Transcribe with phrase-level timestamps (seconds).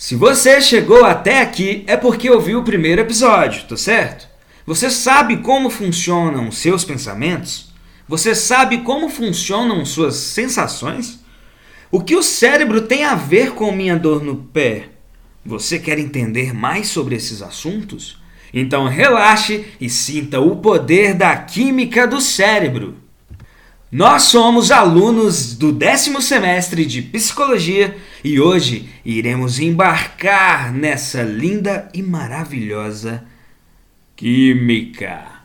[0.00, 4.26] Se você chegou até aqui é porque ouviu o primeiro episódio, tá certo?
[4.64, 7.70] Você sabe como funcionam seus pensamentos?
[8.08, 11.20] Você sabe como funcionam suas sensações?
[11.90, 14.88] O que o cérebro tem a ver com minha dor no pé?
[15.44, 18.18] Você quer entender mais sobre esses assuntos?
[18.54, 22.96] Então relaxe e sinta o poder da química do cérebro.
[23.90, 32.00] Nós somos alunos do décimo semestre de psicologia e hoje iremos embarcar nessa linda e
[32.00, 33.24] maravilhosa
[34.14, 35.39] química.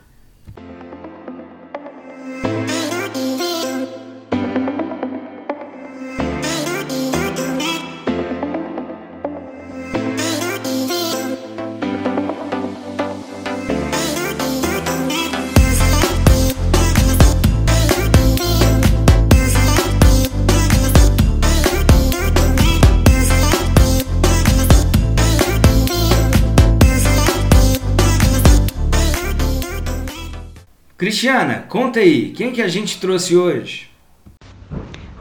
[31.26, 33.90] Cristiana, conta aí, quem que a gente trouxe hoje?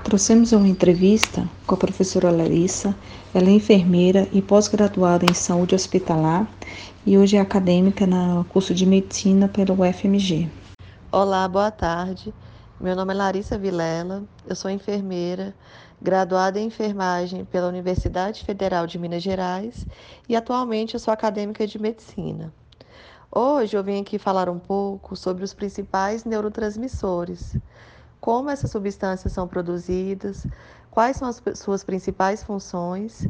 [0.04, 2.96] Trouxemos uma entrevista com a professora Larissa.
[3.34, 6.48] Ela é enfermeira e pós-graduada em saúde hospitalar
[7.08, 10.48] e hoje é acadêmica no curso de medicina pelo UFMG.
[11.12, 12.32] Olá, boa tarde.
[12.80, 15.56] Meu nome é Larissa Vilela, eu sou enfermeira,
[16.00, 19.88] graduada em enfermagem pela Universidade Federal de Minas Gerais
[20.30, 22.54] e atualmente eu sou acadêmica de medicina.
[23.32, 27.58] Hoje eu vim aqui falar um pouco sobre os principais neurotransmissores,
[28.22, 30.46] como essas substâncias são produzidas,
[30.92, 33.28] quais são as suas principais funções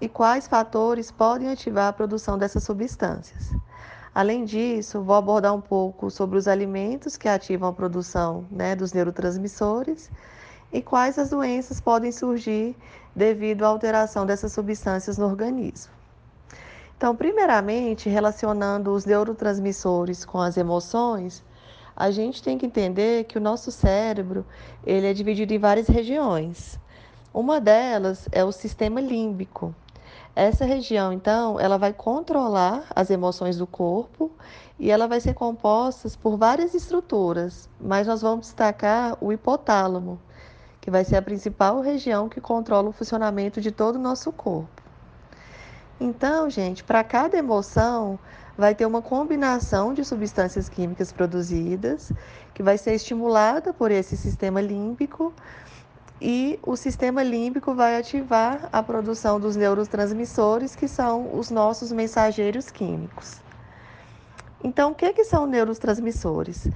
[0.00, 3.54] e quais fatores podem ativar a produção dessas substâncias.
[4.14, 8.92] Além disso, vou abordar um pouco sobre os alimentos que ativam a produção né, dos
[8.92, 10.10] neurotransmissores
[10.72, 12.74] e quais as doenças podem surgir
[13.14, 15.92] devido à alteração dessas substâncias no organismo.
[16.96, 21.44] Então, primeiramente, relacionando os neurotransmissores com as emoções,
[21.96, 24.46] a gente tem que entender que o nosso cérebro
[24.86, 26.78] ele é dividido em várias regiões.
[27.32, 29.74] Uma delas é o sistema límbico.
[30.36, 34.30] Essa região, então, ela vai controlar as emoções do corpo
[34.78, 40.20] e ela vai ser composta por várias estruturas, mas nós vamos destacar o hipotálamo,
[40.80, 44.73] que vai ser a principal região que controla o funcionamento de todo o nosso corpo.
[46.00, 48.18] Então, gente, para cada emoção
[48.56, 52.12] vai ter uma combinação de substâncias químicas produzidas
[52.52, 55.32] que vai ser estimulada por esse sistema límbico
[56.20, 62.70] e o sistema límbico vai ativar a produção dos neurotransmissores, que são os nossos mensageiros
[62.70, 63.42] químicos.
[64.62, 66.68] Então, o que, que são neurotransmissores?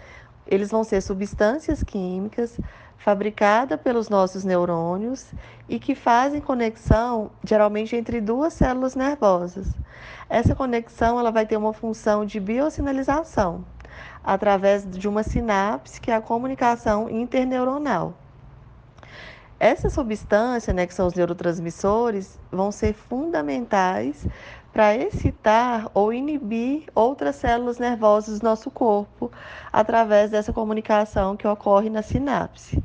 [0.46, 2.58] Eles vão ser substâncias químicas
[2.98, 5.32] fabricadas pelos nossos neurônios
[5.68, 9.68] e que fazem conexão geralmente entre duas células nervosas.
[10.28, 13.64] Essa conexão ela vai ter uma função de biosinalização
[14.22, 18.14] através de uma sinapse que é a comunicação interneuronal.
[19.60, 24.24] Essa substância, né, que são os neurotransmissores, vão ser fundamentais
[24.72, 29.32] para excitar ou inibir outras células nervosas do nosso corpo
[29.72, 32.80] através dessa comunicação que ocorre na sinapse.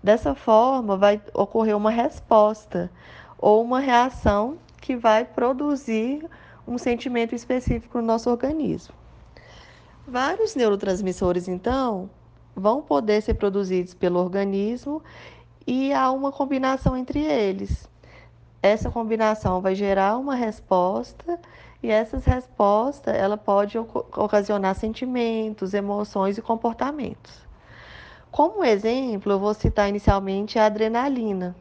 [0.00, 2.88] Dessa forma, vai ocorrer uma resposta
[3.36, 6.24] ou uma reação que vai produzir
[6.68, 8.94] um sentimento específico no nosso organismo.
[10.06, 12.08] Vários neurotransmissores, então,
[12.54, 15.02] vão poder ser produzidos pelo organismo
[15.66, 17.88] e há uma combinação entre eles.
[18.62, 21.38] Essa combinação vai gerar uma resposta
[21.82, 27.46] e essas respostas ela pode ocasionar sentimentos, emoções e comportamentos.
[28.30, 31.56] Como exemplo, eu vou citar inicialmente a adrenalina,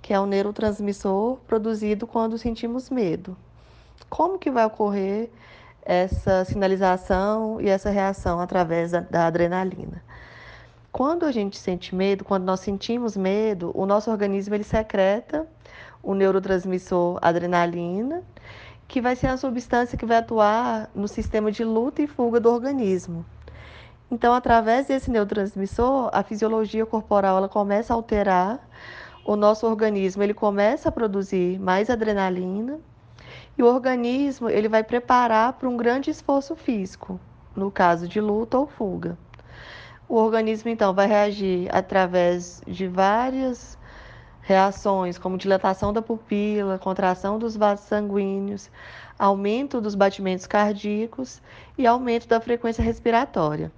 [0.00, 3.36] que é um neurotransmissor produzido quando sentimos medo.
[4.10, 5.30] Como que vai ocorrer
[5.80, 10.02] essa sinalização e essa reação através da, da adrenalina?
[10.92, 15.48] Quando a gente sente medo, quando nós sentimos medo, o nosso organismo ele secreta
[16.02, 18.22] o neurotransmissor adrenalina,
[18.86, 22.52] que vai ser a substância que vai atuar no sistema de luta e fuga do
[22.52, 23.24] organismo.
[24.10, 28.60] Então, através desse neurotransmissor, a fisiologia corporal ela começa a alterar,
[29.24, 32.78] o nosso organismo ele começa a produzir mais adrenalina
[33.56, 37.18] e o organismo ele vai preparar para um grande esforço físico,
[37.56, 39.16] no caso de luta ou fuga.
[40.12, 43.78] O organismo então vai reagir através de várias
[44.42, 48.70] Reações como dilatação da pupila, contração dos vasos sanguíneos,
[49.18, 51.40] aumento dos batimentos cardíacos
[51.78, 53.72] e aumento da frequência respiratória.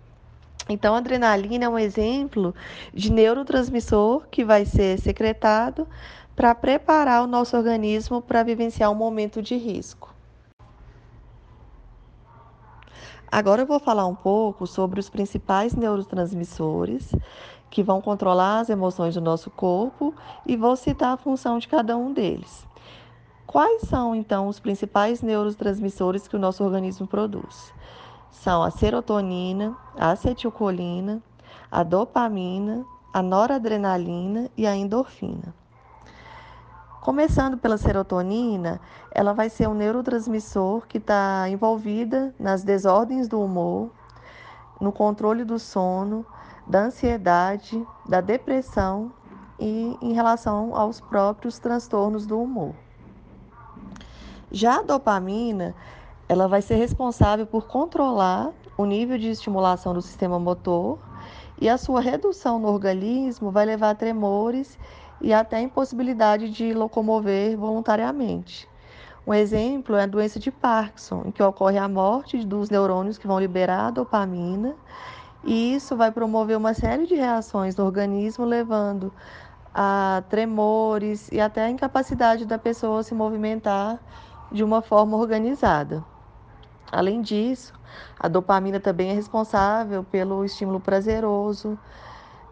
[0.69, 2.53] Então, a adrenalina é um exemplo
[2.93, 5.87] de neurotransmissor que vai ser secretado
[6.35, 10.14] para preparar o nosso organismo para vivenciar um momento de risco.
[13.31, 17.13] Agora eu vou falar um pouco sobre os principais neurotransmissores
[17.69, 20.15] que vão controlar as emoções do nosso corpo
[20.47, 22.67] e vou citar a função de cada um deles.
[23.47, 27.73] Quais são então os principais neurotransmissores que o nosso organismo produz?
[28.31, 31.23] São a serotonina, a acetilcolina,
[31.71, 35.55] a dopamina, a noradrenalina e a endorfina.
[37.05, 38.81] Começando pela serotonina,
[39.11, 43.91] ela vai ser um neurotransmissor que está envolvida nas desordens do humor,
[44.81, 46.25] no controle do sono,
[46.67, 49.13] da ansiedade, da depressão
[49.61, 52.75] e em relação aos próprios transtornos do humor.
[54.51, 55.75] Já a dopamina,
[56.27, 60.99] ela vai ser responsável por controlar o nível de estimulação do sistema motor
[61.61, 64.79] e a sua redução no organismo vai levar a tremores
[65.21, 68.69] e até a impossibilidade de locomover voluntariamente.
[69.27, 73.27] Um exemplo é a doença de Parkinson, em que ocorre a morte dos neurônios que
[73.27, 74.75] vão liberar a dopamina,
[75.43, 79.13] e isso vai promover uma série de reações no organismo, levando
[79.75, 83.99] a tremores e até a incapacidade da pessoa se movimentar
[84.53, 86.05] de uma forma organizada.
[86.93, 87.75] Além disso,
[88.21, 91.79] a dopamina também é responsável pelo estímulo prazeroso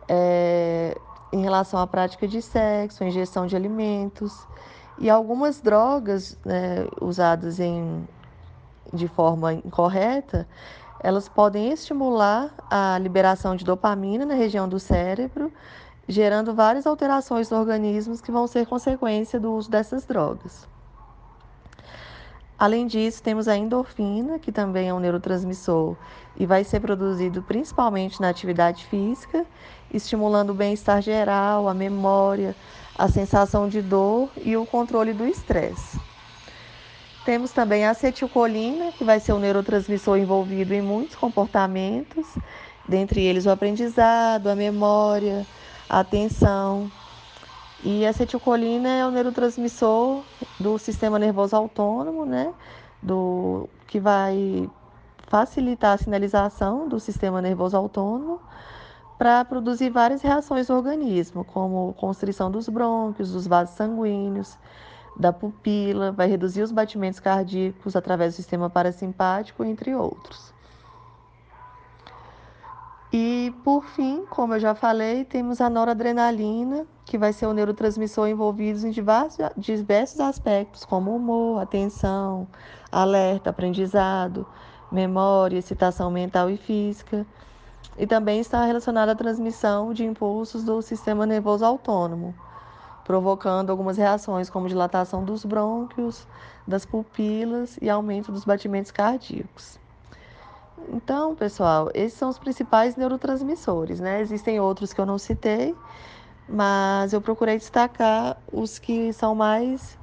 [0.09, 0.99] é,
[1.32, 4.46] em relação à prática de sexo, ingestão de alimentos
[4.99, 8.06] e algumas drogas né, usadas em,
[8.93, 10.46] de forma incorreta,
[11.00, 15.52] elas podem estimular a liberação de dopamina na região do cérebro,
[16.06, 20.69] gerando várias alterações no organismo que vão ser consequência do uso dessas drogas.
[22.58, 25.96] Além disso, temos a endorfina, que também é um neurotransmissor
[26.37, 29.44] e vai ser produzido principalmente na atividade física,
[29.93, 32.56] estimulando o bem-estar geral, a memória,
[32.97, 36.00] a sensação de dor e o controle do estresse.
[37.25, 42.27] Temos também a acetilcolina, que vai ser um neurotransmissor envolvido em muitos comportamentos,
[42.89, 45.47] dentre eles o aprendizado, a memória,
[45.89, 46.91] a atenção,
[47.85, 50.23] e a acetilcolina é o neurotransmissor
[50.59, 52.53] do sistema nervoso autônomo, né?
[53.03, 54.71] Do, que vai
[55.27, 58.41] facilitar a sinalização do sistema nervoso autônomo
[59.23, 64.59] para produzir várias reações no organismo, como constrição dos brônquios, dos vasos sanguíneos,
[65.17, 70.53] da pupila, vai reduzir os batimentos cardíacos através do sistema parasimpático, entre outros.
[73.13, 78.27] E por fim, como eu já falei, temos a noradrenalina, que vai ser o neurotransmissor
[78.27, 82.49] envolvido em diversos aspectos, como humor, atenção,
[82.91, 84.45] alerta, aprendizado,
[84.91, 87.25] memória, excitação mental e física.
[87.96, 92.34] E também está relacionada à transmissão de impulsos do sistema nervoso autônomo,
[93.05, 96.26] provocando algumas reações como dilatação dos brônquios,
[96.67, 99.79] das pupilas e aumento dos batimentos cardíacos.
[100.88, 104.20] Então, pessoal, esses são os principais neurotransmissores, né?
[104.20, 105.76] Existem outros que eu não citei,
[106.49, 109.99] mas eu procurei destacar os que são mais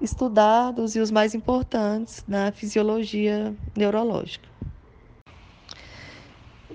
[0.00, 4.49] estudados e os mais importantes na fisiologia neurológica.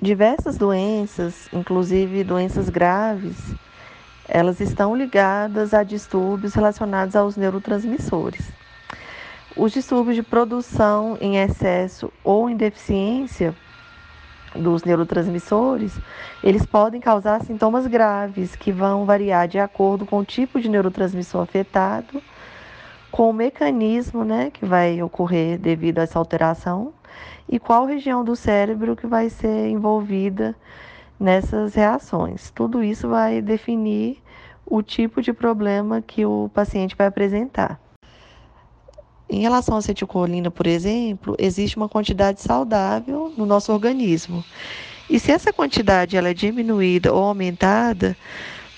[0.06, 3.56] Diversas doenças, inclusive doenças graves,
[4.30, 8.52] elas estão ligadas a distúrbios relacionados aos neurotransmissores.
[9.58, 13.56] Os distúrbios de produção em excesso ou em deficiência
[14.56, 15.98] dos neurotransmissores,
[16.44, 21.42] eles podem causar sintomas graves que vão variar de acordo com o tipo de neurotransmissor
[21.42, 22.22] afetado,
[23.12, 26.94] com o mecanismo né, que vai ocorrer devido a essa alteração
[27.48, 30.56] e qual região do cérebro que vai ser envolvida
[31.20, 32.52] nessas reações.
[32.52, 34.22] Tudo isso vai definir
[34.66, 37.80] o tipo de problema que o paciente vai apresentar.
[39.30, 44.44] Em relação à acetilcolina, por exemplo, existe uma quantidade saudável no nosso organismo.
[45.10, 48.16] E se essa quantidade ela é diminuída ou aumentada,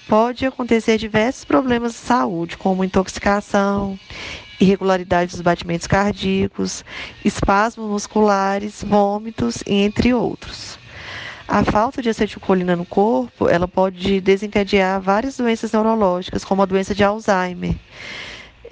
[0.08, 4.00] pode acontecer diversos problemas de saúde, como intoxicação,
[4.60, 6.84] irregularidade dos batimentos cardíacos,
[7.24, 10.80] espasmos musculares, vômitos, entre outros.
[11.48, 16.94] A falta de acetilcolina no corpo, ela pode desencadear várias doenças neurológicas, como a doença
[16.94, 17.76] de Alzheimer.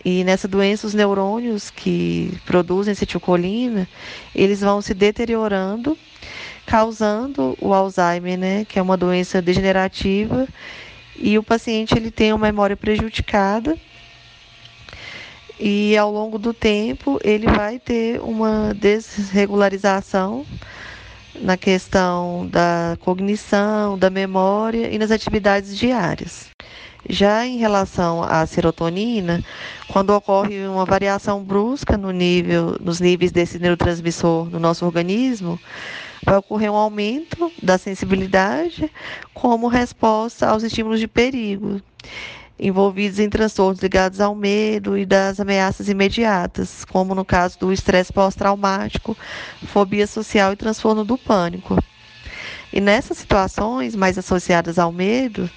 [0.04, 3.88] E nessa doença, os neurônios que produzem acetilcolina,
[4.36, 5.98] eles vão se deteriorando,
[6.66, 10.48] causando o Alzheimer, né, que é uma doença degenerativa,
[11.16, 13.78] e o paciente ele tem uma memória prejudicada
[15.60, 20.46] e ao longo do tempo ele vai ter uma desregularização
[21.42, 26.50] na questão da cognição, da memória e nas atividades diárias.
[27.08, 29.44] Já em relação à serotonina,
[29.88, 35.60] quando ocorre uma variação brusca no nível, nos níveis desse neurotransmissor no nosso organismo,
[36.24, 38.92] vai ocorrer um aumento da sensibilidade
[39.34, 41.80] como resposta aos estímulos de perigo
[42.60, 48.14] envolvidos em transtornos ligados ao medo e das ameaças imediatas, como no caso do estresse
[48.14, 49.18] pós-traumático,
[49.68, 51.78] fobia social e transtorno do pânico.
[52.72, 55.50] E nessas situações mais associadas ao medo,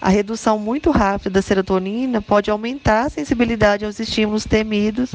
[0.00, 5.14] a redução muito rápida da serotonina pode aumentar a sensibilidade aos estímulos temidos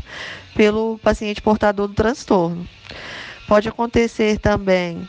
[0.56, 2.68] pelo paciente portador do transtorno.
[3.48, 5.08] Pode acontecer também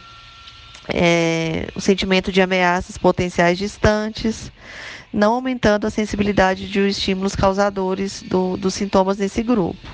[0.92, 4.52] é, o sentimento de ameaças potenciais distantes,
[5.12, 9.86] não aumentando a sensibilidade de estímulos causadores do, dos sintomas nesse grupo.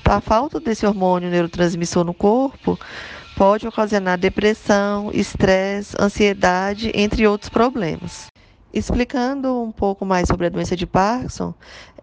[0.00, 2.78] Então, a falta desse hormônio neurotransmissor no corpo
[3.36, 8.26] pode ocasionar depressão, estresse, ansiedade, entre outros problemas.
[8.72, 11.54] Explicando um pouco mais sobre a doença de Parkinson,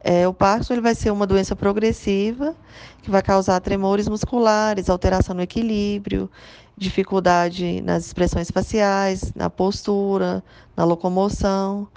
[0.04, 2.56] é, o Parkinson ele vai ser uma doença progressiva
[3.02, 6.30] que vai causar tremores musculares, alteração no equilíbrio,
[6.78, 10.44] dificuldade nas expressões faciais, na postura,
[10.76, 11.88] na locomoção.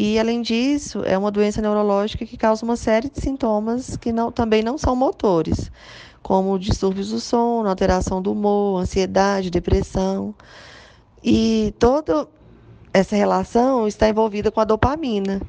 [0.00, 4.30] E, além disso, é uma doença neurológica que causa uma série de sintomas que não,
[4.30, 5.72] também não são motores,
[6.22, 10.32] como distúrbios do sono, alteração do humor, ansiedade, depressão.
[11.20, 12.28] E toda
[12.94, 15.42] essa relação está envolvida com a dopamina.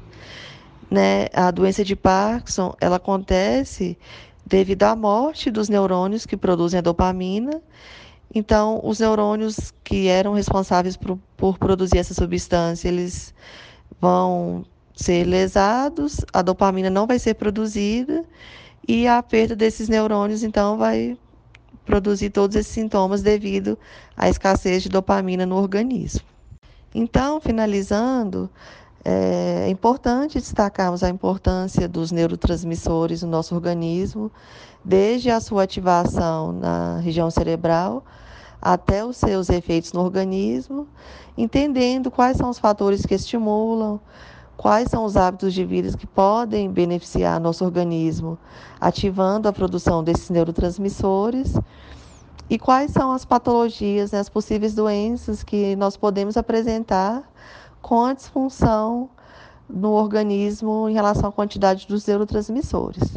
[0.90, 1.28] Né?
[1.32, 3.96] A doença de Parkinson ela acontece
[4.44, 7.62] devido à morte dos neurônios que produzem a dopamina.
[8.34, 13.32] Então, os neurônios que eram responsáveis por, por produzir essa substância, eles
[14.00, 14.64] vão
[14.94, 18.24] ser lesados, a dopamina não vai ser produzida
[18.86, 21.16] e a perda desses neurônios então vai
[21.84, 23.78] produzir todos esses sintomas devido
[24.16, 26.22] à escassez de dopamina no organismo.
[26.94, 28.50] Então, finalizando,
[29.04, 34.30] é importante destacarmos a importância dos neurotransmissores no nosso organismo,
[34.84, 38.04] desde a sua ativação na região cerebral
[38.60, 40.86] até os seus efeitos no organismo,
[41.36, 44.00] entendendo quais são os fatores que estimulam,
[44.56, 48.38] quais são os hábitos de vida que podem beneficiar nosso organismo,
[48.78, 51.54] ativando a produção desses neurotransmissores
[52.50, 57.22] e quais são as patologias, né, as possíveis doenças que nós podemos apresentar
[57.80, 59.08] com a disfunção
[59.68, 63.14] no organismo em relação à quantidade dos neurotransmissores.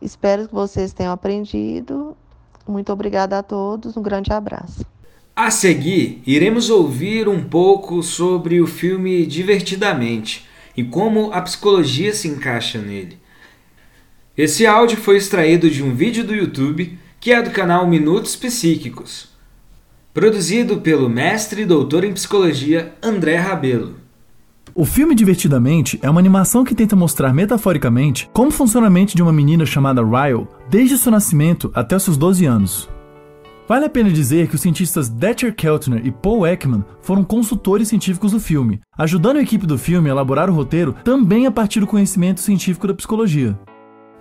[0.00, 2.16] Espero que vocês tenham aprendido
[2.66, 4.84] muito obrigada a todos, um grande abraço.
[5.34, 12.28] A seguir, iremos ouvir um pouco sobre o filme Divertidamente e como a psicologia se
[12.28, 13.18] encaixa nele.
[14.36, 19.28] Esse áudio foi extraído de um vídeo do YouTube que é do canal Minutos Psíquicos,
[20.14, 23.99] produzido pelo mestre e doutor em psicologia André Rabelo.
[24.74, 29.22] O filme Divertidamente é uma animação que tenta mostrar metaforicamente como funciona a mente de
[29.22, 32.88] uma menina chamada Ryle desde seu nascimento até seus 12 anos.
[33.68, 38.32] Vale a pena dizer que os cientistas Detcher Keltner e Paul Ekman foram consultores científicos
[38.32, 41.86] do filme, ajudando a equipe do filme a elaborar o roteiro também a partir do
[41.86, 43.58] conhecimento científico da psicologia.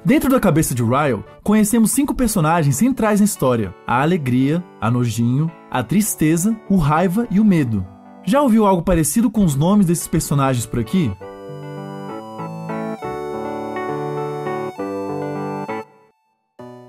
[0.04, 5.52] Dentro da cabeça de Ryle, conhecemos cinco personagens centrais na história: a alegria, a nojinho,
[5.70, 7.86] a tristeza, o raiva e o medo.
[8.26, 11.12] Já ouviu algo parecido com os nomes desses personagens por aqui?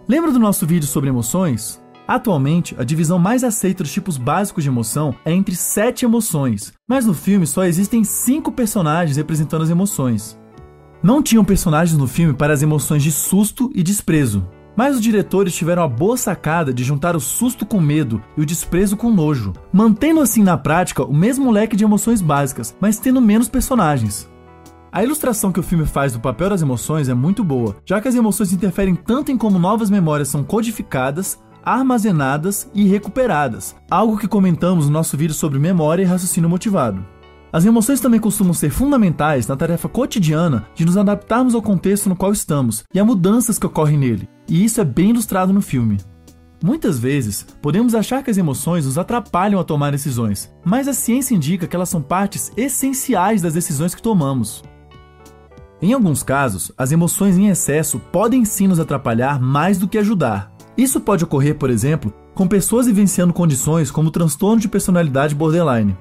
[0.08, 1.80] Lembra do nosso vídeo sobre emoções?
[2.06, 7.06] Atualmente, a divisão mais aceita dos tipos básicos de emoção é entre sete emoções, mas
[7.06, 10.37] no filme só existem cinco personagens representando as emoções.
[11.00, 14.44] Não tinham personagens no filme para as emoções de susto e desprezo,
[14.76, 18.46] mas os diretores tiveram a boa sacada de juntar o susto com medo e o
[18.46, 23.20] desprezo com nojo, mantendo assim na prática o mesmo leque de emoções básicas, mas tendo
[23.20, 24.28] menos personagens.
[24.92, 28.08] A ilustração que o filme faz do papel das emoções é muito boa, já que
[28.08, 34.26] as emoções interferem tanto em como novas memórias são codificadas, armazenadas e recuperadas, algo que
[34.26, 37.04] comentamos no nosso vídeo sobre memória e raciocínio motivado.
[37.52, 42.14] As emoções também costumam ser fundamentais na tarefa cotidiana de nos adaptarmos ao contexto no
[42.14, 45.99] qual estamos e a mudanças que ocorrem nele, e isso é bem ilustrado no filme.
[46.62, 51.35] Muitas vezes, podemos achar que as emoções nos atrapalham a tomar decisões, mas a ciência
[51.35, 54.62] indica que elas são partes essenciais das decisões que tomamos.
[55.83, 60.52] Em alguns casos, as emoções em excesso podem sim nos atrapalhar mais do que ajudar.
[60.76, 65.97] Isso pode ocorrer, por exemplo, com pessoas vivenciando condições como transtorno de personalidade borderline.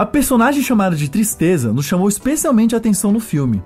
[0.00, 3.62] A personagem chamada de Tristeza nos chamou especialmente a atenção no filme.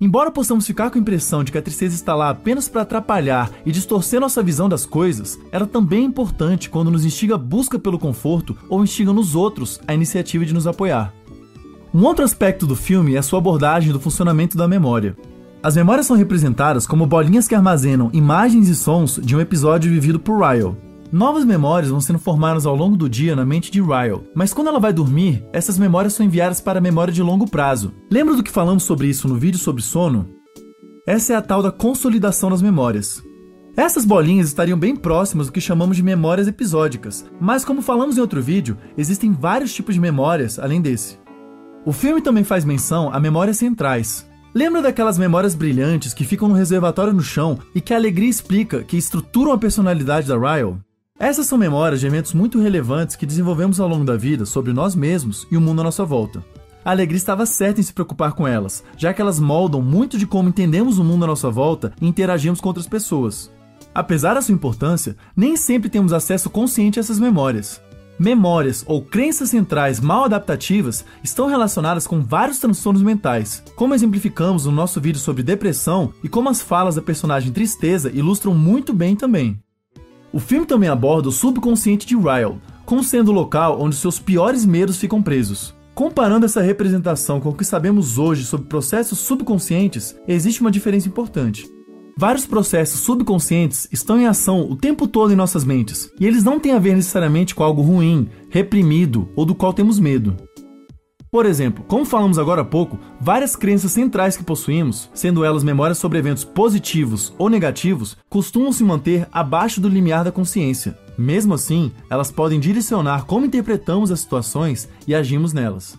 [0.00, 3.50] Embora possamos ficar com a impressão de que a tristeza está lá apenas para atrapalhar
[3.66, 7.78] e distorcer nossa visão das coisas, ela também é importante quando nos instiga a busca
[7.78, 11.12] pelo conforto ou instiga nos outros a iniciativa de nos apoiar.
[11.92, 15.14] Um outro aspecto do filme é a sua abordagem do funcionamento da memória.
[15.62, 20.18] As memórias são representadas como bolinhas que armazenam imagens e sons de um episódio vivido
[20.18, 20.74] por Ryle.
[21.12, 24.68] Novas memórias vão sendo formadas ao longo do dia na mente de Ryle, mas quando
[24.68, 27.92] ela vai dormir, essas memórias são enviadas para a memória de longo prazo.
[28.10, 30.28] Lembra do que falamos sobre isso no vídeo sobre sono?
[31.06, 33.22] Essa é a tal da consolidação das memórias.
[33.76, 38.20] Essas bolinhas estariam bem próximas do que chamamos de memórias episódicas, mas como falamos em
[38.20, 41.18] outro vídeo, existem vários tipos de memórias além desse.
[41.84, 44.26] O filme também faz menção a memórias centrais.
[44.54, 48.84] Lembra daquelas memórias brilhantes que ficam no reservatório no chão e que a alegria explica
[48.84, 50.78] que estruturam a personalidade da Ryle?
[51.16, 54.96] Essas são memórias de eventos muito relevantes que desenvolvemos ao longo da vida sobre nós
[54.96, 56.44] mesmos e o mundo à nossa volta.
[56.84, 60.26] A alegria estava certa em se preocupar com elas, já que elas moldam muito de
[60.26, 63.48] como entendemos o mundo à nossa volta e interagimos com outras pessoas.
[63.94, 67.80] Apesar da sua importância, nem sempre temos acesso consciente a essas memórias.
[68.18, 74.72] Memórias ou crenças centrais mal adaptativas estão relacionadas com vários transtornos mentais, como exemplificamos no
[74.72, 79.63] nosso vídeo sobre depressão e como as falas da personagem Tristeza ilustram muito bem também.
[80.34, 84.66] O filme também aborda o subconsciente de Ryle, como sendo o local onde seus piores
[84.66, 85.72] medos ficam presos.
[85.94, 91.70] Comparando essa representação com o que sabemos hoje sobre processos subconscientes, existe uma diferença importante.
[92.18, 96.58] Vários processos subconscientes estão em ação o tempo todo em nossas mentes, e eles não
[96.58, 100.36] têm a ver necessariamente com algo ruim, reprimido ou do qual temos medo.
[101.34, 105.98] Por exemplo, como falamos agora há pouco, várias crenças centrais que possuímos, sendo elas memórias
[105.98, 110.96] sobre eventos positivos ou negativos, costumam se manter abaixo do limiar da consciência.
[111.18, 115.98] Mesmo assim, elas podem direcionar como interpretamos as situações e agimos nelas.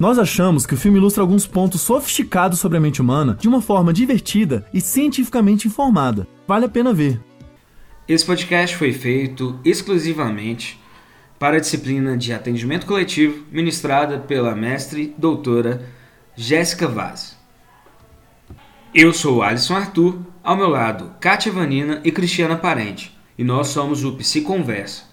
[0.00, 3.62] Nós achamos que o filme ilustra alguns pontos sofisticados sobre a mente humana de uma
[3.62, 6.26] forma divertida e cientificamente informada.
[6.44, 7.22] Vale a pena ver.
[8.08, 10.82] Esse podcast foi feito exclusivamente
[11.38, 15.88] para a disciplina de atendimento coletivo ministrada pela mestre doutora
[16.36, 17.36] Jéssica Vaz.
[18.94, 24.04] Eu sou Alisson Arthur, ao meu lado Kátia Vanina e Cristiana Parente, e nós somos
[24.04, 25.04] o Psi Conversa.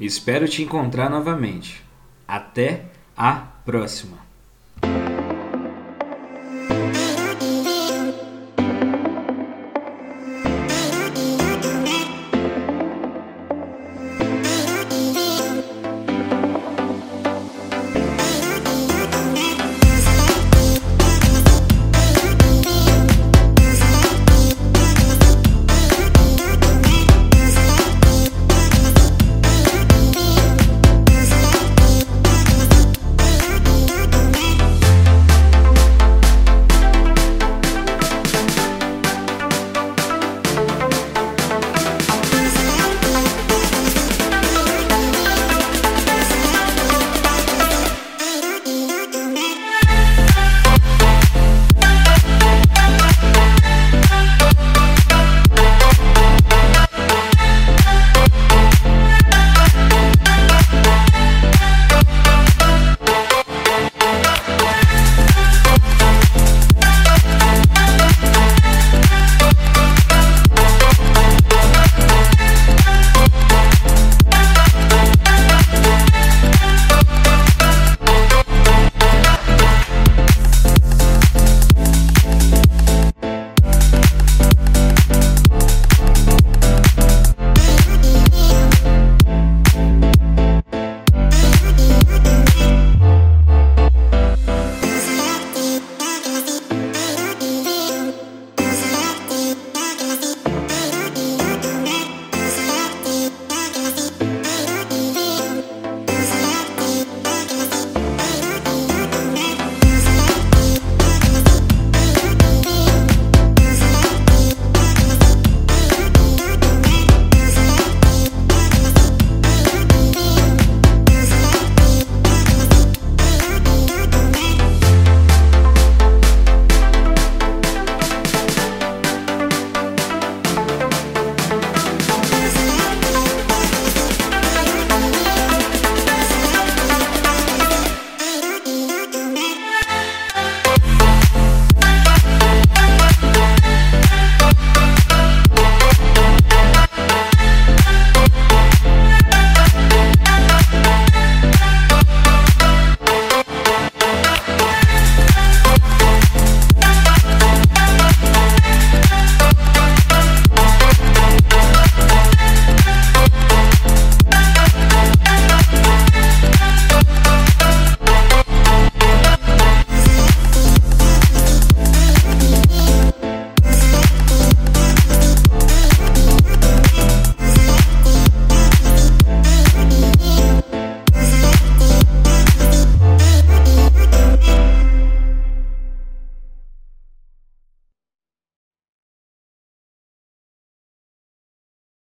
[0.00, 1.84] Espero te encontrar novamente.
[2.26, 2.84] Até
[3.16, 4.18] a próxima.